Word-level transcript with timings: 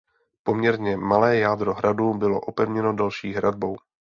Poměrně 0.43 0.97
malé 0.97 1.37
jádro 1.37 1.73
hradu 1.73 2.13
bylo 2.13 2.39
opevněno 2.39 2.93
další 2.93 3.33
hradbou. 3.33 3.75